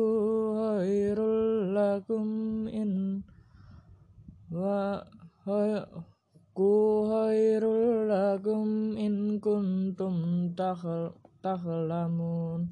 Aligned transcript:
khairul 0.54 1.74
lakum 1.74 2.30
in 2.70 3.26
wa 4.54 5.02
ku 6.54 6.74
khairul 7.10 8.06
lakum 8.06 8.94
in 8.94 9.42
kuntum 9.42 10.54
takhlamun 11.42 12.70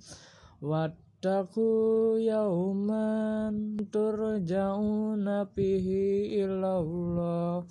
wattaqu 0.62 2.22
yauman 2.22 3.82
turja'una 3.90 5.50
fihi 5.58 6.38
ilallah 6.38 7.66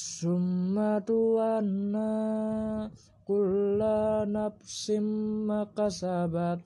Summa 0.00 0.96
tuanna 1.04 2.88
kulla 3.28 4.24
nafsim 4.24 5.04
makasabat. 5.44 6.64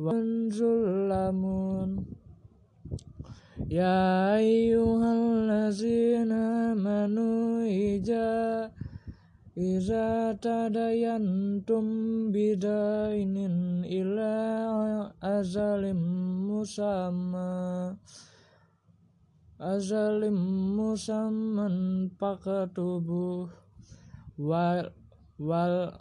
Wanzulamun 0.00 2.00
Ya 3.68 4.40
ayyuhallazina 4.40 6.72
amanu 6.72 7.60
ija 7.68 8.72
Iza 9.56 10.36
tadayantum 10.40 11.86
bidainin 12.32 13.84
ila 13.88 14.36
azalim 15.20 16.00
musamma 16.48 17.96
azalim 19.56 20.36
musamman 20.76 22.12
pakatubuh 22.20 23.48
wal 24.36 24.92
wal 25.40 25.96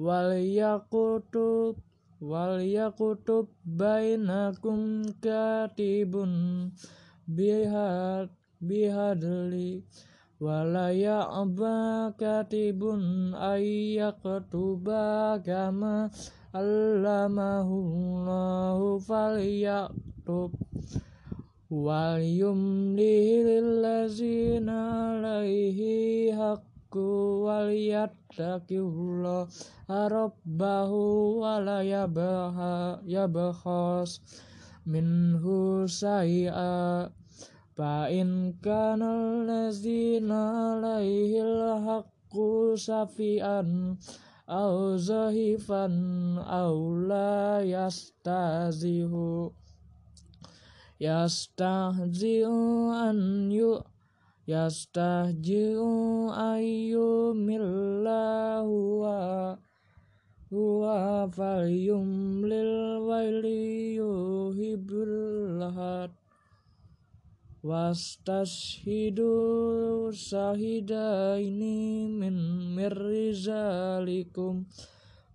wal 0.00 0.32
yakutub 0.32 1.76
wal 2.24 2.56
yakutub 2.56 3.52
bainakum 3.68 5.04
katibun 5.20 6.72
bihad 7.28 8.32
bihadli 8.64 9.84
walaya 10.40 11.28
aba 11.28 12.16
katibun 12.16 13.36
ayyaktuba 13.36 15.36
kama 15.44 16.08
allamahullahu 16.56 18.96
falyaktub 19.04 20.67
wal 21.68 22.24
yumli 22.24 23.44
lillazina 23.44 25.20
alaihi 25.20 26.32
haqqu 26.32 27.44
wal 27.44 27.68
yattaqillah 27.68 29.44
rabbahu 29.84 31.44
wa 31.44 31.60
la 31.60 31.84
yabaha 31.84 33.04
yabkhas 33.04 34.24
minhu 34.88 35.84
say'a. 35.84 37.12
Fa 37.76 38.08
in 38.08 38.56
kana 38.64 39.44
allazina 39.44 40.72
alaihi 40.72 41.44
haqqu 41.84 42.80
safian 42.80 44.00
au 44.48 44.96
zahifan 44.96 46.40
au 46.40 46.96
la 46.96 47.60
yastazihu 47.60 49.52
yastahzi'u 50.98 52.90
an 52.90 53.50
yu 53.50 53.78
yastahzi'u 54.50 55.86
ayyumillahu 56.34 58.74
wa 59.02 59.18
huwa 60.50 61.30
falyumlil 61.30 62.98
waili 63.08 63.94
yuhibbul 63.94 65.62
had 65.70 66.10
wastashhidu 67.62 69.30
sahidaini 70.14 72.08
min 72.10 72.34
mirrizalikum 72.74 74.66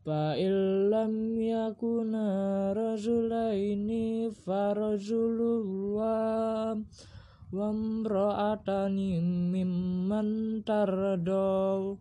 Fa 0.04 0.36
illam 0.36 1.40
yakuna 1.40 2.76
rajulaini 2.76 4.28
farajulun 4.36 5.96
wa 5.96 6.76
wamra'atani 7.56 9.24
mimman 9.24 10.60
tardaw 10.68 11.96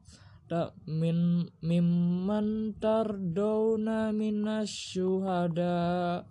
ta 0.51 0.75
min 0.89 1.47
mimman 1.62 2.75
tardawna 2.83 4.11
minasyuhada 4.11 6.27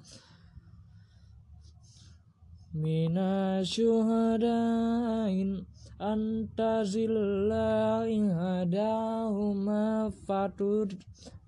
minasyuhada 2.75 4.59
in 5.31 5.63
antazilla 6.01 8.03
ihadahuma 8.09 10.09
fatud 10.27 10.99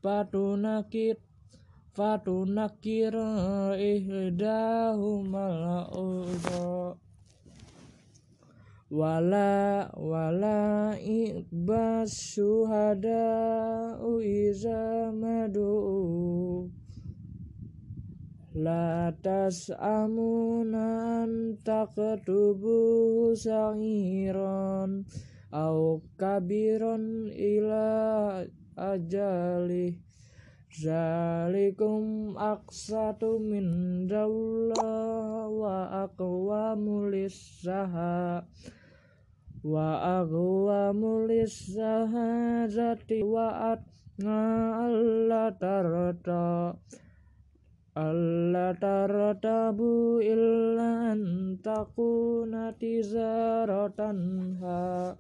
fatunakir 0.03 1.15
fatunakir 1.95 3.15
ihdahumal 3.79 5.63
ukhra 5.95 6.99
wala 8.91 9.87
wala 9.95 10.91
ibas 10.99 12.11
syuhada 12.35 13.31
iza 14.19 15.07
madu. 15.15 16.67
La 18.53 19.09
tas'amuna 19.25 21.25
an 21.25 21.57
taktubu 21.65 23.33
sa'iran 23.33 25.09
au 25.49 26.05
kabiran 26.21 27.33
ila 27.33 28.45
ajalih 28.77 29.95
Zalikum 30.73 32.33
aksatu 32.33 33.37
min 33.37 34.09
dawla 34.09 35.45
wa 35.45 36.09
aqwamu 36.09 37.13
lissaha. 37.13 38.41
Wa 39.61 39.89
aqwamu 40.25 41.29
lissahazati 41.29 43.21
wa 43.21 43.77
atna 43.77 44.41
alla 44.89 45.53
tarata. 45.61 46.73
Alla 47.93 48.73
taratabu 48.73 50.17
illa 50.25 51.13
an 51.13 51.61
takuna 51.61 52.73
tizaratan 52.81 54.57
ha 54.57 55.13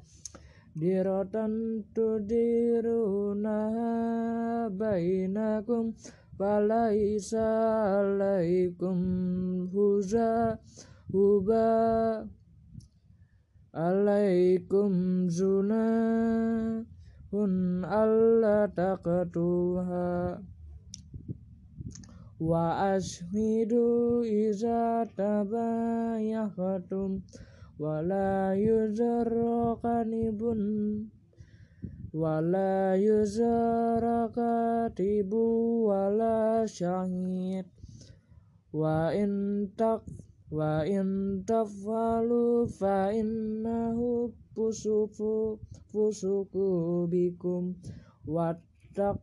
diratan 0.73 1.85
tudiruna 1.93 3.69
bainakum 4.73 5.93
falaisa 6.37 7.45
alaikum 8.01 8.97
huza 9.69 10.57
huba. 11.13 12.25
Alaikum 13.73 15.25
zuna 15.29 15.85
hun 17.33 17.81
alla 17.85 18.69
taqtuha. 18.69 20.37
Wa 22.37 22.93
ashmidu 22.93 24.21
iza 24.25 25.05
tabayahatum 25.17 27.21
wala 27.81 28.53
yuzarra 28.53 29.73
kanibun 29.81 30.61
wala 32.13 32.93
yuzarra 32.93 34.29
katibu 34.29 35.41
wala 35.89 36.61
syahid. 36.69 37.65
Wa 38.69 39.09
in 39.09 39.65
tak 39.73 40.05
wa 40.53 40.85
in 40.85 41.41
taf'alu 41.49 42.69
fa 42.69 43.09
innahu 43.09 44.29
fusuku 44.53 45.57
fusuku 45.89 47.09
bikum. 47.09 47.73
Wattaqullah 48.29 49.17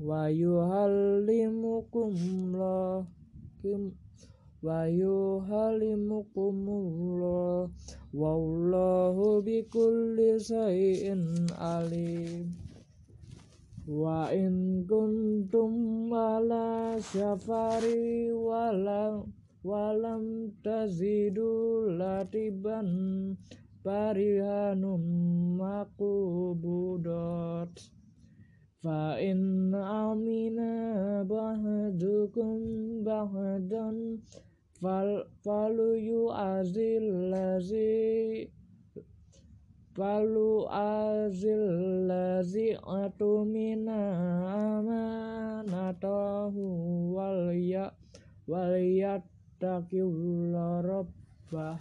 wa 0.00 0.22
yuhallimukum 0.32 2.16
lakum 2.56 3.92
wa 4.62 4.86
yuhallimukumullah 4.86 7.66
wallahu 8.14 9.42
bikulli 9.42 10.38
shay'in 10.38 11.50
alim. 11.58 12.54
Wa 13.82 14.30
in 14.30 14.86
kuntum 14.86 16.06
ala 16.14 16.94
syafari 17.02 18.30
walam 18.30 19.26
walam 19.66 20.54
tazidu 20.62 21.90
latiban 21.98 23.34
parihanum 23.82 25.02
makubudot 25.58 27.74
fa 28.82 29.14
in 29.18 29.70
amina 29.74 31.22
bahdukum 31.26 32.58
bahdan 33.06 34.22
fal 34.82 35.30
falu 35.46 35.94
yu'azil 35.94 37.30
lazi 37.30 38.50
falu 39.94 40.66
azil 40.66 41.62
lazi 42.10 42.74
atumina 42.82 43.94
amanatahu 44.74 46.66
wal 47.14 47.54
ya 47.54 47.94
wal 48.50 48.74
yattaqillah 48.74 50.82
rabbah 50.82 51.78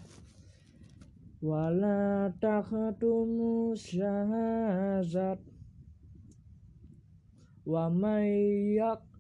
wala 1.42 2.30
takhtumu 2.38 3.74
syahazat 3.74 5.42
wa 7.66 7.90
may 7.90 8.78
yaktumha 8.78 9.11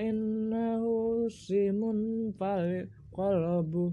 innahu 0.00 1.28
simun 1.28 2.32
fal 2.38 2.88
qalbu. 3.12 3.92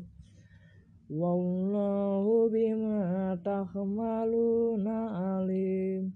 Wallahu 1.12 2.50
bima 2.50 3.36
tahmaluna 3.44 4.98
alim. 5.40 6.14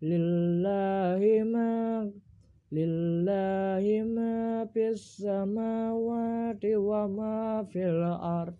Lillahi 0.00 1.42
ma 1.44 2.06
lillahi 2.72 4.06
ma 4.08 4.64
fis 4.72 5.20
samawati 5.20 6.78
wa 6.78 7.06
ma 7.06 7.62
fil 7.66 8.02
ard. 8.02 8.54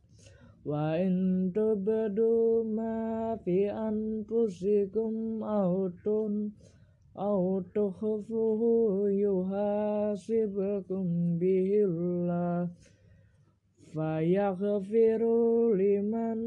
Wa 0.64 0.94
in 0.94 1.50
tubdu 1.54 2.62
ma 2.68 3.34
fi 3.42 3.66
anfusikum 3.70 5.42
aw 5.42 5.90
tun 7.14 7.20
aw 7.20 7.60
tukhfuhu 7.74 9.12
yuhasibkum 9.12 11.36
bihillah 11.38 12.68
fayaghfiru 13.92 15.76
liman 15.76 16.40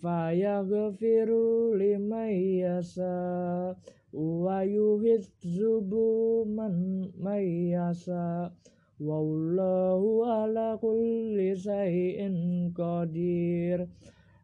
fayaghfiru 0.00 1.76
liman 1.76 2.32
yasa 2.64 3.76
wa 4.16 4.64
yuhizzubu 4.64 6.48
man 6.48 7.12
mayasa 7.20 8.48
wallahu 8.96 10.24
ala 10.24 10.80
kulli 10.80 11.52
shay'in 11.54 12.72
qadir 12.72 13.84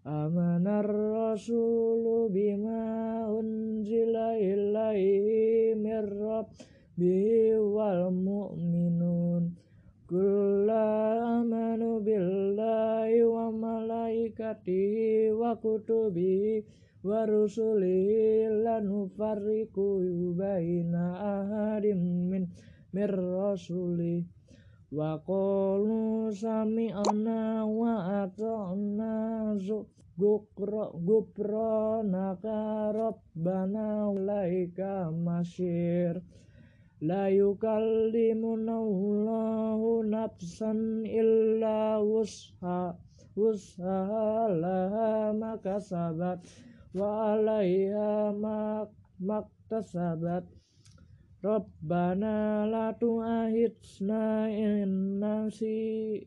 amanar 0.05 0.85
rasulu 0.85 2.29
bima 2.29 3.25
unzila 3.33 4.37
ilaihi 4.37 5.73
mir 5.81 6.05
rabbihi 6.05 7.56
wal 7.56 8.12
mu'minun. 8.12 9.56
Kulla 10.05 11.41
amanu 11.41 12.05
billahi 12.05 13.25
wa 13.25 13.49
malaikatihi 13.49 15.33
wa 15.33 15.56
kutubihi 15.56 16.61
wa 17.01 17.25
rusulihi 17.25 18.53
lanufarriqu 18.61 20.05
baina 20.37 21.17
ahadim 21.17 22.29
min 22.29 22.53
mir 22.93 23.09
wa 24.94 25.19
qalu 25.26 26.31
sami'na 26.31 27.67
wa 27.67 28.23
ata'na 28.23 29.58
gukra 30.14 30.94
gupranaka 30.94 32.94
rabbana 32.94 34.14
laika 34.14 35.11
masyir 35.11 36.23
la 37.02 37.26
yukallimuna 37.26 38.79
nafsan 40.06 41.02
illa 41.02 41.99
wusha 41.99 42.94
wusha 43.35 43.99
laha 44.62 45.35
makasabat 45.35 46.38
wa 46.94 47.35
alaiha 47.35 48.31
maktasabat 49.19 50.46
Rabbana 51.44 52.64
la 52.64 52.96
tu'ahidna 52.96 54.49
in 54.49 55.20
nasi 55.20 56.25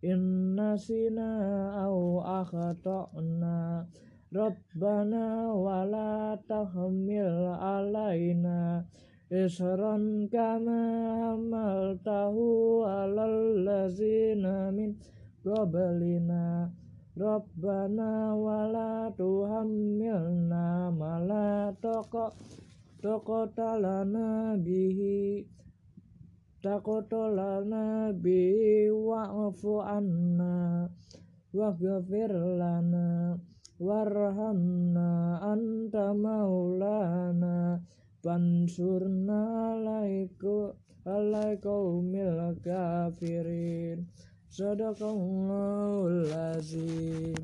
in 0.00 0.56
nasina 0.56 1.76
au 1.84 2.24
akhata'na. 2.24 3.84
Rabbana 4.32 5.52
wa 5.52 5.84
la 5.84 6.40
tahmil 6.48 7.52
alaina 7.52 8.80
isran 9.28 10.24
kama 10.32 10.80
hamaltahu 11.20 12.80
alal 12.88 13.60
lazina 13.60 14.72
min 14.72 14.96
qablina. 15.44 16.72
Rabbana 17.12 18.32
wa 18.32 18.72
la 18.72 19.12
tuhammilna 19.12 20.96
ma 20.96 21.20
la 21.20 21.76
taqa 21.76 22.32
taqatalana 23.06 24.58
bihi 24.58 25.46
taqatalana 26.58 28.10
bihi 28.10 28.90
wa'fu 28.90 29.78
anna. 29.78 30.90
Waghfir 31.54 32.34
lana. 32.58 33.38
Warhamna 33.78 35.38
anta 35.38 36.10
maulana. 36.10 37.78
Fansurna 38.26 39.38
alaiku 39.70 40.74
alaikaumil 41.06 42.58
kafirin. 42.58 44.02
Sadaqallahul 44.50 46.26
azim 46.50 47.38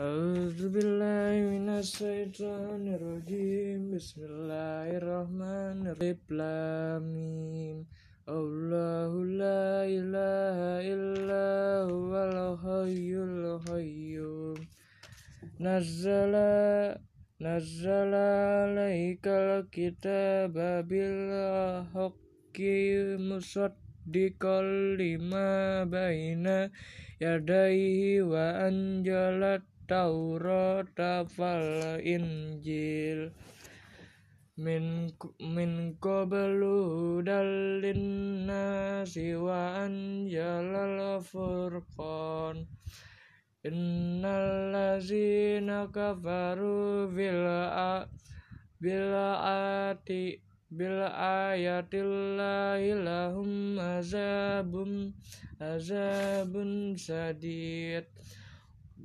A'udzu 0.00 0.72
billahi 0.72 1.44
minasyaitonir 1.44 3.04
rajim 3.04 3.92
Bismillahirrahmanirrahim. 3.92 6.16
Lam 6.32 7.04
mim 7.04 7.84
Allahu 8.24 9.28
la 9.36 9.84
ilaha 9.84 10.80
illa 10.80 11.84
huwal 11.84 12.56
hayyul 12.64 13.60
qayyum 13.68 14.56
Nazzala 15.60 16.96
Nazzala 17.36 18.72
alaikal 18.72 19.68
kitaba 19.68 20.80
bil 20.80 21.28
haqqi 21.92 23.20
musaddiqal 23.20 24.96
lima 24.96 25.84
baina 25.84 26.72
yadaihi 27.20 28.24
wa 28.24 28.64
anjalat 28.64 29.60
Taurat 29.90 30.94
fal 31.26 31.98
Injil. 31.98 33.34
Min 34.54 35.10
min 35.42 35.98
qablu 35.98 37.18
dalin 37.26 38.46
nasi 38.46 39.34
wa 39.34 39.82
anjalal 39.82 41.18
furqan. 41.26 42.70
Innal 43.66 45.02
kafaru 45.90 47.10
bil 47.10 47.42
bil 48.78 49.10
ati 49.42 50.38
bil 50.70 51.02
ayatillahi 51.18 52.94
lahum 52.94 53.74
azabun 53.74 55.18
azabun 55.58 56.94
sadid 56.94 58.06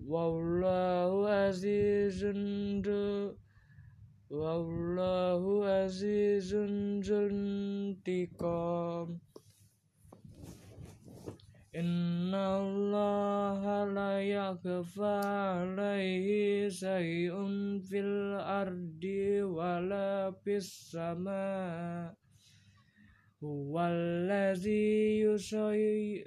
wallahu 0.03 1.23
azizun 1.27 2.83
wallahu 4.29 5.63
azizun 5.63 6.99
zuntiqam 7.05 8.45
Inna 11.75 12.55
Allah 12.63 13.83
la 13.91 14.23
yakhfa 14.23 15.19
alaihi 15.59 16.71
say'un 16.71 17.83
fil 17.83 18.39
ardi 18.39 19.43
wala 19.43 20.31
fis 20.39 20.71
sama. 20.91 22.15
Huwallazi 23.43 25.19
yusayyi 25.27 26.23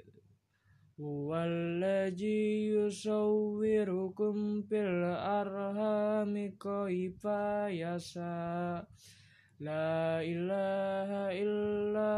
yusawwirukum 2.89 4.65
fil 4.65 5.05
arhami 5.13 6.57
kaifa 6.57 7.69
yasa 7.69 8.81
La 9.61 10.23
ilaha 10.25 11.29
illa 11.35 12.13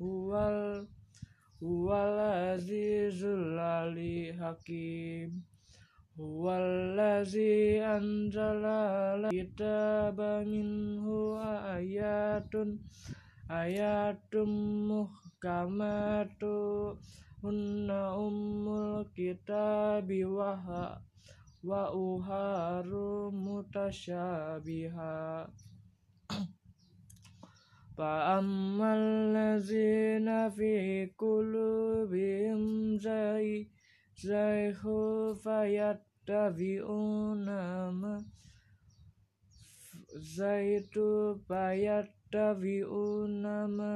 huwal 0.00 0.86
Huwal 1.60 2.20
azizul 2.54 3.56
ali 3.58 4.28
hakim. 4.36 5.42
Huwallazi 6.16 7.80
anzala 7.80 9.32
kitaba 9.32 10.44
minhu 10.44 11.40
ayatun 11.40 12.78
ayatum 13.48 14.50
muhkamatu 14.92 16.54
hunna 17.43 18.17
ummul 18.17 19.05
kitabi 19.15 20.25
wa 20.25 21.01
wa 21.63 21.93
uharu 21.93 23.31
mutasyabiha 23.31 25.47
فأما 27.99 28.89
الذين 28.95 30.49
في 30.55 31.11
قلوبهم 31.19 32.59
زيغ 34.15 34.81
فيتبعون 35.43 37.45
ما 37.99 38.15
زيت 40.15 40.95
yattabi'una 42.32 43.68
ma 43.68 43.92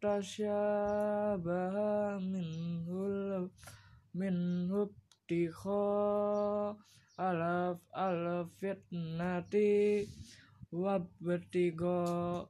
tasyabaha 0.00 2.16
minhul 2.20 3.50
minhub 4.16 4.90
tikho 5.28 6.76
alaf 7.20 7.76
alaf 7.92 8.48
fitnati 8.60 10.08
wabtigo 10.72 12.48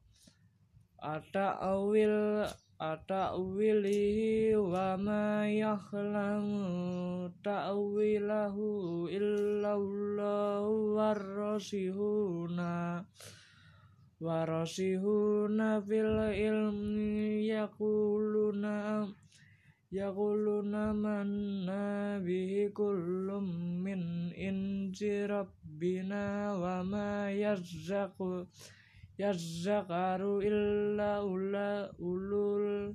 ata 1.02 1.58
awil 1.60 2.46
ata 2.80 3.34
wilihi 3.36 4.54
wa 4.56 4.94
ma 4.96 5.44
yahlamu 5.50 7.28
ta'wilahu 7.42 9.08
illallahu 9.10 10.94
warrasihuna 10.96 13.04
warasihuna 14.20 15.80
fil 15.80 16.12
ilmi 16.28 17.48
yakuluna 17.48 19.08
yakuluna 19.88 20.92
manna 20.92 22.20
bihi 22.20 22.68
kullum 22.76 23.48
min 23.80 24.28
inji 24.36 25.24
rabbina 25.24 26.52
wa 26.52 26.84
ma 26.84 27.32
yazzaqu 27.32 28.44
yazzakaru 29.16 30.44
illa 30.44 31.24
ula 31.24 31.88
ulul 31.96 32.92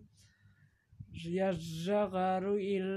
yazzakaru 1.25 2.53
il 2.62 2.89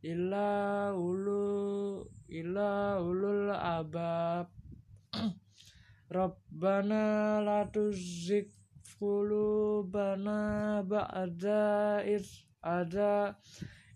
illa 0.00 0.92
ulu 0.96 2.08
illa 2.28 3.00
ulul 3.04 3.52
abab 3.52 4.48
Rabbana 6.14 7.42
la 7.42 7.66
tuzigh 7.74 8.46
qulubana 8.94 10.38
ba'da 10.86 12.06
is 12.06 12.46
ada 12.62 13.34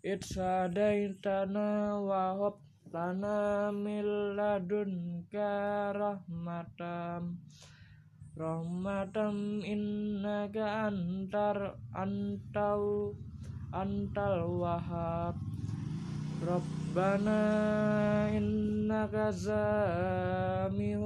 itadaitana 0.02 1.94
wa 2.02 2.34
hab 2.34 2.58
lana 2.90 3.70
min 3.70 4.34
ladunka 4.34 5.94
rahmatam 5.94 7.38
rahmatam 8.34 9.62
innaka 9.62 10.90
antar 10.90 11.78
antau 11.94 13.14
antal 13.70 14.58
wahab 14.58 15.38
Rabbana 16.38 17.40
innaka 18.30 19.34
zamihunna 19.34 21.02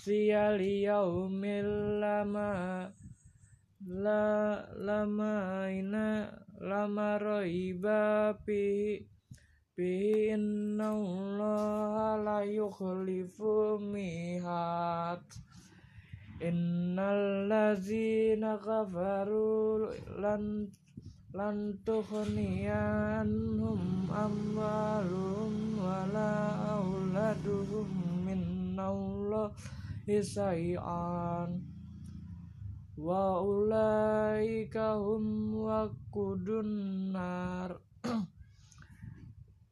siyali 0.00 0.88
yaumil 0.88 2.00
lama 2.00 2.88
la 3.84 4.64
lama 4.72 5.68
ina 5.68 6.32
lama 6.64 7.18
roiba 7.20 8.32
pi 8.44 9.04
Bi 9.80 10.28
inna 10.36 10.92
Allah 10.92 12.20
la 12.20 12.44
kafaru 18.60 19.88
lan 20.20 20.68
lan 21.30 21.78
tughniyanhum 21.86 24.10
amwaluhum 24.10 25.78
wala 25.78 26.34
auladuhum 26.74 27.86
min 28.26 28.74
Allah 28.74 29.54
isai'an 30.10 31.62
wa 32.98 33.46
ulaika 33.46 34.98
hum 34.98 35.54
waqudun 35.54 37.14
nar. 37.14 37.78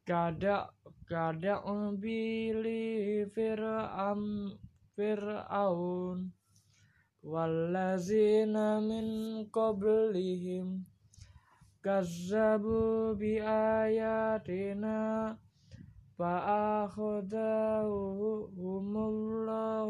Kada 0.07 0.71
kada 1.11 1.67
bili 1.99 3.27
fir'am 3.35 4.55
fir'aun. 4.95 6.31
Wallazina 7.19 8.79
min 8.79 9.43
qablihim 9.51 10.87
كذبوا 11.89 13.13
بآياتنا 13.21 15.01
فأخذهم 16.19 17.29
الله 19.13 19.89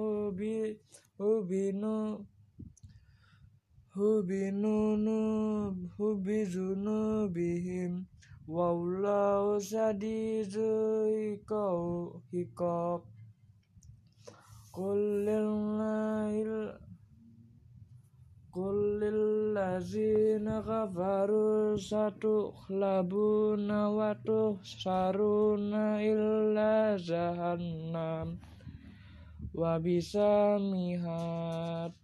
بذنوبهم 6.26 7.92
والله 8.48 9.58
شديد 9.58 10.56
إِكَوْ 11.34 13.00
قل 14.78 15.00
لله 15.26 16.78
Kulil 18.58 19.54
lazina 19.54 20.58
kafaru 20.66 21.78
satu 21.78 22.50
khlabuna 22.66 23.86
watu 23.86 24.58
saruna 24.66 26.02
illa 26.02 26.98
jahannam 26.98 28.34
Wabisa 29.54 30.58
mihat 30.58 31.94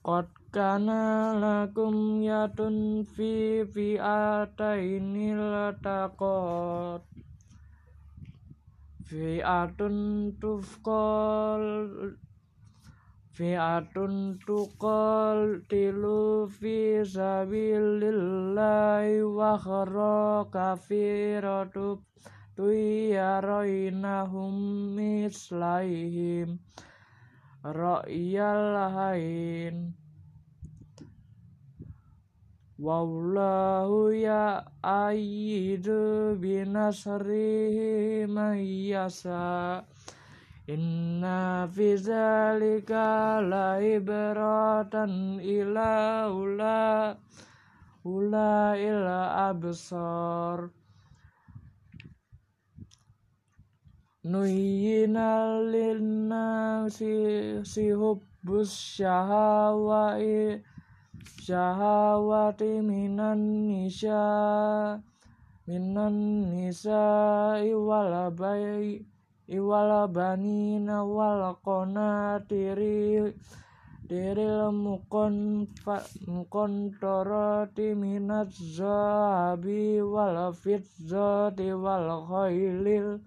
Qad 0.00 0.28
kana 0.48 1.36
lakum 1.36 2.24
yatun 2.24 3.04
fi 3.04 3.60
fi'ataini 3.60 5.36
lataqat 5.36 7.15
Fi'atun 9.06 10.34
tufqal 10.42 11.62
fi'atun 13.30 14.34
tilu 15.70 16.50
fi 16.50 17.06
sabilillahi 17.06 19.22
wa 19.38 19.54
khara 19.62 20.42
kafiratub 20.50 22.02
tuyaroinahum 22.58 24.58
mislaihim 24.98 26.58
ra'yal 27.62 28.90
hain 28.96 29.94
Wallahu 32.76 34.12
ya 34.12 34.60
ayyidu 34.84 36.36
binasrihi 36.36 38.28
man 38.28 38.60
yasa 38.60 39.80
Inna 40.68 41.70
fi 41.72 41.96
zalika 41.96 43.40
la 43.40 43.78
ibratan 43.80 45.38
ila 45.38 46.26
ula 46.28 47.14
ula 48.04 48.74
ila 48.74 49.20
absar. 49.54 50.68
Nuyina 54.26 55.62
lina 55.70 56.90
si, 56.90 57.62
si 57.62 57.94
hubbus 57.94 58.98
syahawai 58.98 60.58
syahawati 61.42 62.82
minan 62.82 63.70
nisa 63.70 64.22
minan 65.66 66.16
nisa 66.50 67.02
iwala 67.62 68.30
bayi 68.30 69.02
iwal 69.46 70.10
banina 70.10 71.06
wal 71.06 71.54
qanatiri 71.62 73.30
diril 74.06 74.70
mukon 74.70 75.66
mukon 76.30 76.94
toroti 77.02 77.94
minat 77.94 78.50
zahabi 78.54 79.98
wal 79.98 80.54
fitzati 80.54 81.74
wal 81.74 82.26
khailil 82.30 83.18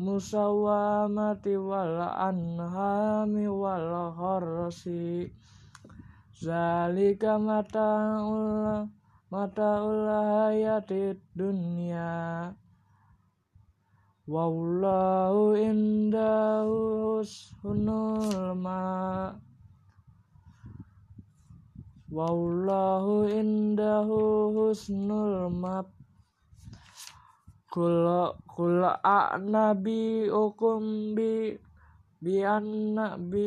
musawamati 0.00 1.60
wal 1.60 1.96
anhami 2.00 3.44
wal 3.48 4.12
harsi 4.16 5.28
zalika 6.38 7.36
mataul 7.42 8.86
mataul 9.30 10.06
hayatid 10.06 11.18
dunya. 11.34 12.54
Wallahu 14.28 15.56
indahu 15.58 16.76
husnul 17.18 18.54
ma. 18.54 19.34
Wallahu 22.08 23.28
indahu 23.28 24.48
husnul 24.56 25.52
map 25.52 25.92
Kula 27.68 28.32
kula 28.48 28.96
nabi 29.44 30.24
ukum 30.32 31.12
bi 31.12 31.52
bi 32.22 32.42
anna 32.42 33.16
bi 33.30 33.44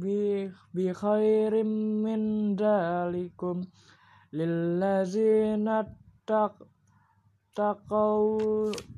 bi 0.00 0.50
bi 0.74 0.86
khairim 1.00 1.70
min 2.04 2.56
dalikum 2.56 3.64
lillazina 4.36 5.86
tak 6.28 6.52
taqaw 7.56 8.24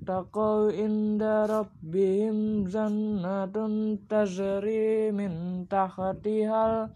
taqaw 0.02 0.66
inda 0.84 1.46
rabbihim 1.46 2.66
jannatun 2.66 4.02
tajri 4.10 5.14
min 5.14 5.62
tahtihal 5.70 6.90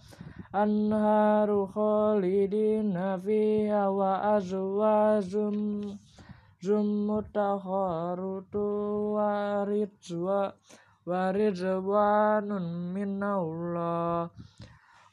anharu 0.62 1.70
khalidina 1.70 3.14
fiha 3.24 3.82
wa 3.98 4.12
azwajum 4.34 5.56
zum 6.58 6.88
mutahharutu 7.06 8.66
waridwa 9.14 10.40
waridwanun 11.06 12.94
minallah. 12.94 14.30